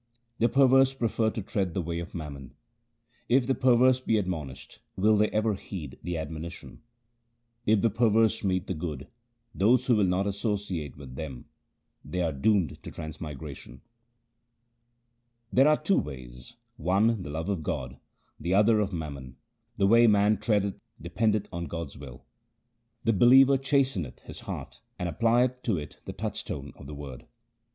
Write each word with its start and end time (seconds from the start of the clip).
The 0.39 0.49
perverse 0.49 0.95
prefer 0.95 1.29
to 1.29 1.43
tread 1.43 1.75
the 1.75 1.81
way 1.83 1.99
of 1.99 2.15
mammon:— 2.15 2.55
If 3.37 3.45
the 3.45 3.53
perverse 3.53 4.01
be 4.01 4.17
admonished, 4.17 4.79
will 4.95 5.15
they 5.15 5.29
ever 5.29 5.53
heed 5.53 5.99
the 6.01 6.17
admonition? 6.17 6.81
If 7.67 7.81
the 7.81 7.91
perverse 7.91 8.43
meet 8.43 8.65
the 8.65 8.73
good, 8.73 9.05
these 9.53 9.87
will 9.89 10.03
not 10.03 10.25
associate 10.25 10.97
with 10.97 11.13
them; 11.13 11.45
they 12.03 12.19
are 12.23 12.31
doomed 12.31 12.81
to 12.81 12.89
transmigration. 12.89 13.81
HYMNS 15.51 15.51
OF 15.51 15.55
GURU 15.55 15.61
AMAR 15.61 15.75
DAS 15.75 15.89
167 16.81 16.83
There 16.83 16.93
are 16.95 17.05
two 17.05 17.13
ways— 17.13 17.17
one 17.17 17.21
the 17.21 17.29
love 17.29 17.49
of 17.49 17.61
God, 17.61 17.99
the 18.39 18.55
other 18.55 18.79
of 18.79 18.91
mammon; 18.91 19.35
1 19.75 19.75
the 19.77 19.85
way 19.85 20.07
man 20.07 20.37
treadeth 20.37 20.81
dependeth 20.99 21.47
on 21.53 21.65
God's 21.67 21.95
will. 21.95 22.25
The 23.03 23.13
believer 23.13 23.55
chasteneth 23.59 24.21
his 24.21 24.39
heart 24.39 24.81
and 24.97 25.07
applieth 25.07 25.61
to 25.61 25.77
it 25.77 25.99
the 26.05 26.13
touchstone 26.13 26.73
of 26.75 26.87
the 26.87 26.95
Word. 26.95 27.27